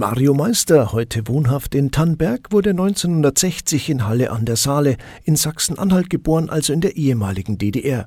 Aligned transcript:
Mario 0.00 0.32
Meister, 0.32 0.92
heute 0.92 1.26
wohnhaft 1.26 1.74
in 1.74 1.90
Tannberg, 1.90 2.52
wurde 2.52 2.70
1960 2.70 3.90
in 3.90 4.06
Halle 4.06 4.30
an 4.30 4.44
der 4.44 4.54
Saale 4.54 4.94
in 5.26 5.34
Sachsen-Anhalt 5.34 6.08
geboren, 6.08 6.50
also 6.50 6.72
in 6.72 6.80
der 6.80 6.94
ehemaligen 6.94 7.58
DDR. 7.58 8.04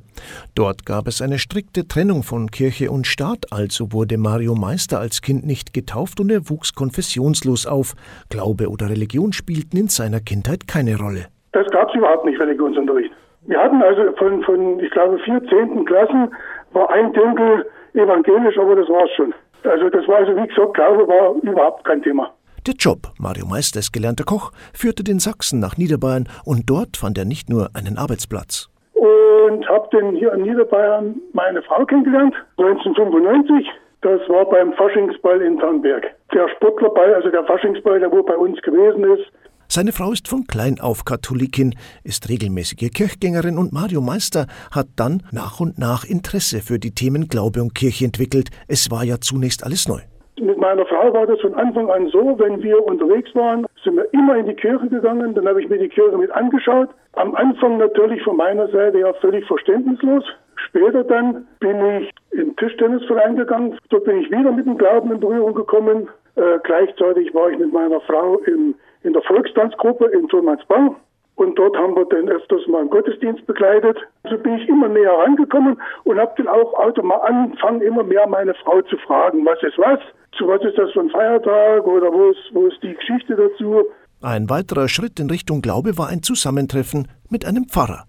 Dort 0.56 0.86
gab 0.86 1.06
es 1.08 1.22
eine 1.22 1.38
strikte 1.38 1.90
Trennung 1.90 2.24
von 2.24 2.50
Kirche 2.50 2.92
und 2.92 3.08
Staat, 3.08 3.48
also 3.52 3.92
wurde 3.92 4.18
Mario 4.18 4.56
Meister 4.56 5.02
als 5.02 5.22
Kind 5.22 5.46
nicht 5.46 5.74
getauft 5.74 6.22
und 6.22 6.32
er 6.32 6.50
wuchs 6.50 6.74
konfessionslos 6.76 7.68
auf. 7.68 7.92
Glaube 8.30 8.70
oder 8.70 8.90
Religion 8.90 9.34
spielten 9.34 9.76
in 9.76 9.90
seiner 9.90 10.22
Kindheit 10.22 10.70
keine 10.70 10.98
Rolle. 10.98 11.26
Das 11.52 11.68
gab 11.72 11.90
es 11.90 11.96
überhaupt 11.96 12.24
nicht, 12.24 12.40
Religionsunterricht. 12.40 13.12
Wir 13.48 13.60
hatten 13.60 13.84
also 13.84 14.16
von, 14.16 14.42
von, 14.44 14.80
ich 14.80 14.92
glaube, 14.92 15.20
vier 15.26 15.44
zehnten 15.50 15.84
Klassen 15.84 16.32
war 16.72 16.90
ein 16.90 17.12
Tempel 17.12 17.66
evangelisch, 17.96 18.58
aber 18.58 18.78
das 18.78 18.88
war 18.88 19.04
es 19.04 19.12
schon. 19.18 19.34
Also 19.64 19.90
das 19.90 20.08
war 20.08 20.18
also, 20.18 20.36
wie 20.36 20.48
gesagt, 20.48 20.74
Glaube 20.74 21.08
war 21.08 21.34
überhaupt 21.42 21.84
kein 21.84 22.02
Thema. 22.02 22.32
Der 22.68 22.76
Job, 22.76 23.08
Mario 23.18 23.48
Meister 23.48 23.80
ist 23.80 23.92
gelernter 23.92 24.24
Koch, 24.24 24.52
führte 24.74 25.04
den 25.04 25.18
Sachsen 25.18 25.60
nach 25.60 25.78
Niederbayern 25.78 26.30
und 26.46 26.70
dort 26.70 26.96
fand 26.96 27.18
er 27.18 27.26
nicht 27.26 27.50
nur 27.50 27.70
einen 27.74 27.98
Arbeitsplatz. 27.98 28.70
Und 28.94 29.68
habe 29.68 29.88
dann 29.92 30.16
hier 30.16 30.32
in 30.34 30.44
Niederbayern 30.44 31.16
meine 31.34 31.64
Frau 31.64 31.86
kennengelernt, 31.86 32.36
1995. 32.58 33.68
Das 34.02 34.22
war 34.30 34.46
beim 34.46 34.74
Faschingsball 34.74 35.42
in 35.42 35.60
Tannberg. 35.60 36.06
Der 36.34 36.48
Sportlerball, 36.50 37.14
also 37.16 37.30
der 37.30 37.44
Faschingsball, 37.46 38.00
der 38.00 38.12
wo 38.12 38.22
bei 38.22 38.38
uns 38.38 38.62
gewesen 38.62 39.04
ist, 39.16 39.32
seine 39.72 39.94
Frau 39.94 40.12
ist 40.12 40.28
von 40.28 40.48
klein 40.48 40.82
auf 40.82 41.06
Katholikin, 41.06 41.76
ist 42.04 42.28
regelmäßige 42.28 42.92
Kirchgängerin 42.92 43.58
und 43.58 43.72
Mario 43.72 44.02
Meister 44.02 44.48
hat 44.70 44.88
dann 44.98 45.24
nach 45.32 45.62
und 45.62 45.80
nach 45.80 46.04
Interesse 46.04 46.60
für 46.60 46.78
die 46.78 46.92
Themen 46.92 47.30
Glaube 47.30 47.62
und 47.62 47.74
Kirche 47.74 48.04
entwickelt. 48.04 48.50
Es 48.68 48.92
war 48.92 49.06
ja 49.06 49.16
zunächst 49.22 49.64
alles 49.64 49.88
neu. 49.88 50.02
Mit 50.42 50.58
meiner 50.58 50.86
Frau 50.88 51.14
war 51.14 51.26
das 51.26 51.40
von 51.40 51.54
Anfang 51.56 51.90
an 51.90 52.10
so, 52.10 52.38
wenn 52.38 52.62
wir 52.62 52.86
unterwegs 52.86 53.34
waren, 53.34 53.66
sind 53.82 53.96
wir 53.96 54.12
immer 54.14 54.36
in 54.36 54.48
die 54.48 54.56
Kirche 54.56 54.90
gegangen, 54.90 55.34
dann 55.36 55.48
habe 55.48 55.62
ich 55.62 55.70
mir 55.70 55.78
die 55.78 55.88
Kirche 55.88 56.18
mit 56.18 56.32
angeschaut. 56.32 56.90
Am 57.14 57.34
Anfang 57.36 57.78
natürlich 57.78 58.22
von 58.24 58.36
meiner 58.36 58.68
Seite 58.70 59.00
ja 59.00 59.14
völlig 59.22 59.46
verständnislos. 59.46 60.26
Später 60.68 61.06
dann 61.06 61.48
bin 61.62 61.78
ich 61.96 62.12
in 62.32 62.48
den 62.48 62.56
Tischtennisverein 62.58 63.38
gegangen. 63.38 63.78
Dort 63.90 64.04
bin 64.04 64.20
ich 64.20 64.30
wieder 64.30 64.52
mit 64.52 64.66
dem 64.66 64.78
Glauben 64.78 65.12
in 65.14 65.20
Berührung 65.22 65.54
gekommen. 65.54 66.10
Äh, 66.36 66.60
gleichzeitig 66.64 67.34
war 67.34 67.50
ich 67.50 67.58
mit 67.58 67.72
meiner 67.72 68.02
Frau 68.02 68.38
im 68.40 68.76
in 69.04 69.14
der 69.14 69.22
Volkstanzgruppe 69.24 70.06
in 70.08 70.28
Thomansbach. 70.28 70.96
Und 71.36 71.58
dort 71.58 71.76
haben 71.76 71.96
wir 71.96 72.06
dann 72.06 72.30
öfters 72.30 72.68
mal 72.68 72.82
einen 72.82 72.90
Gottesdienst 72.90 73.46
begleitet. 73.48 73.98
So 74.30 74.38
bin 74.38 74.56
ich 74.60 74.68
immer 74.68 74.88
näher 74.88 75.14
rangekommen 75.14 75.82
und 76.04 76.20
habe 76.20 76.34
dann 76.38 76.48
auch 76.48 76.74
automatisch 76.74 77.30
angefangen, 77.30 77.82
immer 77.82 78.04
mehr 78.04 78.28
meine 78.28 78.54
Frau 78.56 78.82
zu 78.84 78.98
fragen, 78.98 79.46
was 79.46 79.62
ist 79.64 79.78
was, 79.78 80.00
zu 80.38 80.48
was 80.48 80.62
ist 80.64 80.78
das 80.78 80.92
für 80.92 81.00
ein 81.00 81.10
Feiertag 81.10 81.86
oder 81.88 82.12
wo 82.14 82.30
ist, 82.30 82.54
wo 82.54 82.68
ist 82.68 82.82
die 82.84 82.94
Geschichte 82.94 83.36
dazu. 83.36 83.86
Ein 84.22 84.50
weiterer 84.50 84.88
Schritt 84.88 85.20
in 85.20 85.30
Richtung 85.30 85.62
Glaube 85.62 85.98
war 85.98 86.10
ein 86.10 86.22
Zusammentreffen 86.22 87.08
mit 87.30 87.46
einem 87.46 87.66
Pfarrer. 87.66 88.04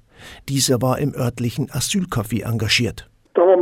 Dieser 0.48 0.82
war 0.82 0.98
im 0.98 1.14
örtlichen 1.14 1.68
Asylcafé 1.68 2.44
engagiert. 2.44 3.08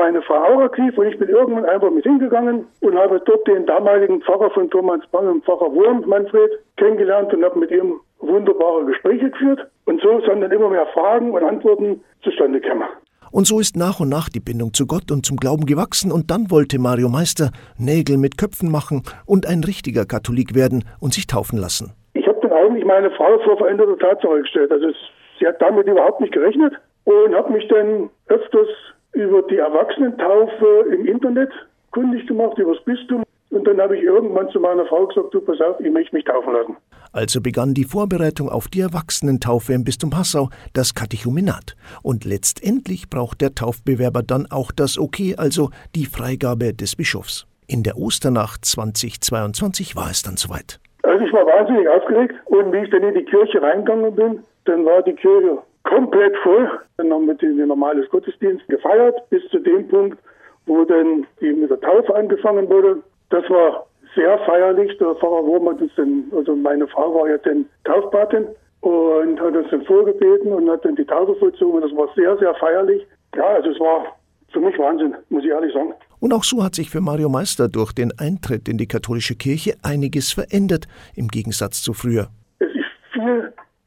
Meine 0.01 0.23
Frau 0.23 0.37
auch 0.37 0.63
aktiv 0.63 0.97
und 0.97 1.09
ich 1.09 1.19
bin 1.19 1.29
irgendwann 1.29 1.67
einfach 1.67 1.91
mit 1.91 2.05
hingegangen 2.05 2.67
und 2.81 2.97
habe 2.97 3.21
dort 3.27 3.47
den 3.47 3.67
damaligen 3.67 4.23
Pfarrer 4.23 4.49
von 4.49 4.71
Thomas 4.71 5.01
Bang, 5.13 5.43
Pfarrer 5.43 5.71
Wurm, 5.75 6.03
Manfred, 6.07 6.53
kennengelernt 6.79 7.35
und 7.35 7.45
habe 7.45 7.59
mit 7.59 7.71
ihm 7.71 8.01
wunderbare 8.19 8.87
Gespräche 8.87 9.29
geführt. 9.29 9.61
Und 9.85 10.01
so 10.01 10.19
sind 10.21 10.41
dann 10.41 10.53
immer 10.53 10.71
mehr 10.71 10.87
Fragen 10.95 11.33
und 11.33 11.45
Antworten 11.45 12.03
zustande 12.23 12.63
gekommen. 12.63 12.89
Und 13.31 13.47
so 13.47 13.61
ist 13.61 13.77
nach 13.77 14.01
und 14.01 14.09
nach 14.09 14.31
die 14.31 14.41
Bindung 14.41 14.73
zu 14.73 14.87
Gott 14.87 15.13
und 15.13 15.27
zum 15.27 15.37
Glauben 15.37 15.67
gewachsen 15.67 16.11
und 16.11 16.31
dann 16.31 16.51
wollte 16.51 16.79
Mario 16.79 17.11
Meister 17.11 17.51
Nägel 17.77 18.17
mit 18.17 18.39
Köpfen 18.39 18.73
machen 18.73 19.03
und 19.27 19.47
ein 19.47 19.63
richtiger 19.65 20.07
Katholik 20.07 20.55
werden 20.55 20.85
und 21.01 21.13
sich 21.13 21.27
taufen 21.27 21.59
lassen. 21.59 21.93
Ich 22.15 22.27
habe 22.27 22.39
dann 22.41 22.53
eigentlich 22.53 22.87
meine 22.87 23.11
Frau 23.11 23.39
vor 23.45 23.59
veränderte 23.59 23.99
Tatsache 23.99 24.41
gestellt. 24.41 24.73
Also 24.73 24.93
sie 25.39 25.47
hat 25.47 25.61
damit 25.61 25.87
überhaupt 25.87 26.23
nicht 26.23 26.33
gerechnet 26.33 26.73
und 27.05 27.35
habe 27.35 27.53
mich 27.53 27.69
dann 27.69 28.09
öfters 28.29 28.69
über 29.13 29.43
die 29.43 29.57
Erwachsenentaufe 29.57 30.87
im 30.93 31.07
Internet 31.07 31.51
kundig 31.91 32.27
gemacht, 32.27 32.59
über 32.59 32.75
das 32.75 32.85
Bistum. 32.85 33.23
Und 33.51 33.67
dann 33.67 33.81
habe 33.81 33.97
ich 33.97 34.05
irgendwann 34.05 34.49
zu 34.51 34.61
meiner 34.61 34.87
Frau 34.87 35.07
gesagt, 35.07 35.35
du 35.35 35.41
pass 35.41 35.61
auf, 35.61 35.81
ich 35.81 35.91
möchte 35.91 36.15
mich 36.15 36.25
taufen 36.25 36.53
lassen. 36.53 36.77
Also 37.13 37.41
begann 37.41 37.75
die 37.75 37.85
Vorbereitung 37.85 38.49
auf 38.49 38.69
die 38.69 38.81
Erwachsenentaufe 38.81 39.73
im 39.73 39.83
Bistum 39.83 40.11
Passau, 40.11 40.51
das 40.73 40.95
Katechumenat. 40.95 41.75
Und 42.03 42.25
letztendlich 42.25 43.11
braucht 43.11 43.41
der 43.41 43.57
Taufbewerber 43.57 44.23
dann 44.23 44.47
auch 44.51 44.71
das 44.71 44.97
Okay, 44.97 45.35
also 45.37 45.71
die 45.97 46.07
Freigabe 46.07 46.73
des 46.73 46.95
Bischofs. 46.95 47.47
In 47.67 47.83
der 47.83 47.97
Osternacht 47.97 48.65
2022 48.65 49.97
war 49.97 50.11
es 50.11 50.23
dann 50.23 50.37
soweit. 50.37 50.79
Also 51.03 51.25
ich 51.25 51.33
war 51.33 51.47
wahnsinnig 51.47 51.89
aufgeregt 51.89 52.35
und 52.47 52.73
wie 52.73 52.85
ich 52.85 52.91
dann 52.91 53.03
in 53.03 53.15
die 53.15 53.25
Kirche 53.25 53.61
reingegangen 53.61 54.15
bin, 54.15 54.45
dann 54.67 54.85
war 54.85 55.03
die 55.03 55.15
Kirche 55.15 55.59
komplett 55.85 56.37
voll. 56.39 56.71
Dann 56.97 57.13
haben 57.13 57.27
wir 57.27 57.35
den 57.35 57.67
normales 57.67 58.09
Gottesdienst 58.11 58.67
gefeiert 58.69 59.17
bis 59.31 59.43
zu 59.51 59.59
dem 59.59 59.89
Punkt, 59.89 60.19
wo 60.67 60.85
dann 60.85 61.27
die 61.41 61.53
mit 61.53 61.71
der 61.71 61.81
Taufe 61.81 62.15
angefangen 62.15 62.69
wurde. 62.69 63.03
Das 63.31 63.49
war 63.51 63.87
sehr 64.15 64.39
feierlich. 64.41 64.97
Der 64.99 65.15
Pfarrer 65.17 65.45
Wurm 65.45 65.69
hat 65.69 65.81
uns 65.81 65.93
dann, 65.97 66.25
also 66.37 66.55
meine 66.57 66.87
Frau 66.89 67.15
war 67.15 67.29
ja 67.29 67.39
dann 67.39 67.67
Taufpatin 67.85 68.47
und 68.81 69.41
hat 69.41 69.55
uns 69.55 69.71
dann 69.71 69.85
vorgebeten 69.85 70.53
und 70.53 70.71
hat 70.71 70.85
dann 70.85 70.97
die 70.97 71.05
Taufe 71.05 71.35
vollzogen. 71.37 71.81
Das 71.81 71.93
war 71.93 72.09
sehr, 72.15 72.37
sehr 72.39 72.55
feierlich. 72.55 73.07
Ja, 73.37 73.47
also 73.47 73.71
es 73.71 73.81
war 73.81 74.17
für 74.53 74.61
mich 74.61 74.77
Wahnsinn, 74.79 75.15
muss 75.29 75.45
ich 75.45 75.51
ehrlich 75.51 75.73
sagen. 75.73 75.95
Und 76.19 76.33
auch 76.33 76.45
so 76.45 76.63
hat 76.63 76.75
sich 76.75 76.91
für 76.91 77.01
Mario 77.01 77.29
Meister 77.29 77.69
durch 77.69 77.93
den 77.93 78.13
Eintritt 78.19 78.69
in 78.69 78.79
die 78.79 78.89
katholische 78.89 79.37
Kirche 79.37 79.75
einiges 79.83 80.33
verändert, 80.33 80.87
im 81.15 81.29
Gegensatz 81.29 81.83
zu 81.83 81.95
früher. 81.95 82.29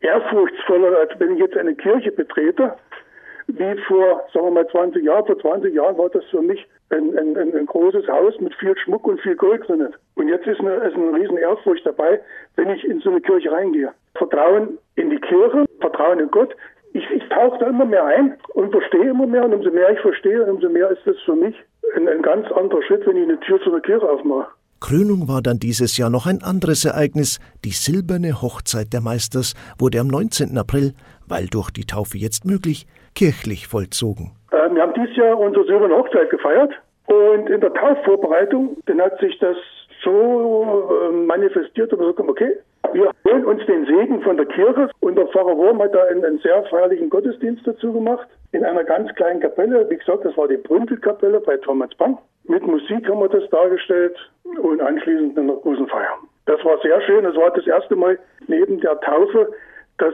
Ehrfurchtsvoller, 0.03 0.97
als 1.00 1.12
wenn 1.19 1.34
ich 1.34 1.40
jetzt 1.40 1.58
eine 1.58 1.75
Kirche 1.75 2.12
betrete, 2.12 2.74
wie 3.47 3.78
vor, 3.88 4.24
sagen 4.34 4.47
wir 4.47 4.52
mal, 4.52 4.68
20 4.68 5.03
Jahren. 5.03 5.25
Vor 5.25 5.40
20 5.40 5.74
Jahren 5.74 5.97
war 5.97 6.09
das 6.09 6.24
für 6.25 6.41
mich 6.41 6.66
ein, 6.90 7.18
ein, 7.18 7.38
ein 7.38 7.66
großes 7.66 8.08
Haus 8.08 8.40
mit 8.40 8.53
viel 8.56 8.78
Schmuck 8.78 9.08
und 9.08 9.19
viel 9.22 9.36
Gold 9.36 9.68
drin. 9.68 9.94
Und 10.16 10.28
jetzt 10.28 10.47
ist 10.47 10.59
eine, 10.59 10.75
ist 10.75 10.96
eine 10.96 11.13
riesen 11.13 11.38
Ehrfurcht 11.38 11.86
dabei, 11.86 12.19
wenn 12.56 12.69
ich 12.69 12.84
in 12.86 13.00
so 13.00 13.09
eine 13.09 13.22
Kirche 13.22 13.52
reingehe. 13.52 13.94
Vertrauen 14.16 14.78
in 14.96 15.09
die 15.09 15.19
Kirche, 15.19 15.66
Vertrauen 15.80 16.19
in 16.19 16.31
Gott. 16.31 16.56
Ich, 16.94 17.09
ich 17.09 17.28
tauche 17.30 17.58
da 17.59 17.68
immer 17.68 17.86
mehr 17.86 18.06
ein 18.06 18.38
und 18.53 18.72
verstehe 18.72 19.09
immer 19.09 19.28
mehr. 19.28 19.46
Und 19.46 19.53
umso 19.53 19.72
mehr 19.72 19.90
ich 19.92 20.00
verstehe, 20.00 20.46
umso 20.46 20.69
mehr 20.69 20.90
ist 20.90 21.06
das 21.06 21.19
für 21.25 21.36
mich 21.36 21.56
ein, 21.96 22.08
ein 22.08 22.22
ganz 22.22 22.52
anderer 22.52 22.81
Schritt, 22.84 23.06
wenn 23.08 23.18
ich 23.18 23.24
eine 23.24 23.40
Tür 23.40 23.59
zu 23.62 23.72
einer 23.72 23.81
Kirche 23.81 24.09
aufmache. 24.09 24.52
Krönung 24.83 25.29
war 25.29 25.41
dann 25.41 25.59
dieses 25.59 25.97
Jahr 25.97 26.09
noch 26.09 26.27
ein 26.27 26.44
anderes 26.44 26.83
Ereignis. 26.83 27.39
Die 27.63 27.71
silberne 27.71 28.41
Hochzeit 28.41 28.91
der 28.91 28.99
Meisters 28.99 29.53
wurde 29.79 30.01
am 30.01 30.07
19. 30.07 30.57
April, 30.57 30.91
weil 31.25 31.47
durch 31.47 31.71
die 31.71 31.85
Taufe 31.85 32.17
jetzt 32.17 32.44
möglich, 32.44 32.85
kirchlich 33.16 33.67
vollzogen. 33.67 34.35
Äh, 34.51 34.75
wir 34.75 34.81
haben 34.81 34.94
dieses 34.94 35.16
Jahr 35.16 35.39
unsere 35.39 35.63
silberne 35.67 35.95
Hochzeit 35.95 36.29
gefeiert 36.29 36.73
und 37.05 37.49
in 37.49 37.61
der 37.61 37.73
Taufvorbereitung, 37.73 38.75
dann 38.85 38.99
hat 38.99 39.17
sich 39.21 39.39
das 39.39 39.55
so 40.03 40.91
äh, 40.91 41.15
manifestiert, 41.15 41.89
gesagt 41.89 42.19
haben, 42.19 42.29
okay, 42.29 42.51
wir 42.94 43.12
holen 43.26 43.46
uns 43.46 43.66
den 43.66 43.86
Segen 43.86 44.22
von 44.22 44.38
der 44.38 44.46
Kirche 44.46 44.90
und 45.00 45.16
der 45.16 45.28
Pfarrer 45.28 45.58
Wurm 45.58 45.81
hat 45.81 45.94
da 45.94 46.04
einen, 46.04 46.24
einen 46.24 46.40
sehr 46.40 46.64
feierlichen 46.66 47.09
Gottesdienst 47.09 47.66
dazu 47.66 47.92
gemacht 47.92 48.28
in 48.52 48.64
einer 48.64 48.84
ganz 48.84 49.14
kleinen 49.16 49.40
Kapelle. 49.40 49.90
Wie 49.90 49.98
gesagt, 49.98 50.26
das 50.26 50.38
war 50.38 50.48
die 50.48 50.58
Bründelkapelle 50.58 51.40
bei 51.40 51.58
Thomas 51.58 51.90
Bang. 51.98 52.18
Mit 52.46 52.66
Musik 52.66 53.08
haben 53.08 53.20
wir 53.20 53.30
das 53.30 53.50
dargestellt 53.50 54.16
und 54.62 54.81
anschließend 54.81 55.38
in 55.38 55.50
einer 55.50 55.59
großen 55.59 55.88
Feier. 55.88 56.18
Das 56.46 56.64
war 56.66 56.78
sehr 56.81 57.02
schön. 57.02 57.24
Das 57.24 57.36
war 57.36 57.52
das 57.52 57.66
erste 57.66 57.96
Mal 57.96 58.20
neben 58.48 58.80
der 58.81 59.00
Taufe, 59.02 59.52
dass 59.98 60.14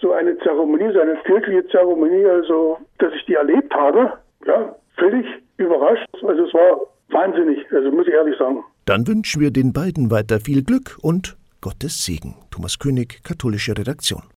so 0.00 0.12
eine 0.12 0.36
Zeremonie, 0.38 0.92
so 0.92 1.00
eine 1.00 1.16
kirchliche 1.24 1.66
Zeremonie, 1.68 2.26
also, 2.26 2.78
dass 2.98 3.12
ich 3.14 3.24
die 3.26 3.34
erlebt 3.34 3.74
habe. 3.74 4.12
Ja, 4.46 4.74
völlig 4.96 5.26
überrascht. 5.56 6.08
Also 6.22 6.44
es 6.44 6.54
war 6.54 6.80
wahnsinnig, 7.10 7.64
also 7.72 7.90
muss 7.90 8.06
ich 8.06 8.14
ehrlich 8.14 8.36
sagen. 8.38 8.64
Dann 8.84 9.06
wünschen 9.06 9.40
wir 9.40 9.50
den 9.50 9.72
beiden 9.72 10.10
weiter 10.10 10.40
viel 10.40 10.62
Glück 10.62 10.98
und 11.02 11.36
Gottes 11.60 12.04
Segen. 12.04 12.36
Thomas 12.50 12.78
König, 12.78 13.22
katholische 13.24 13.76
Redaktion. 13.76 14.22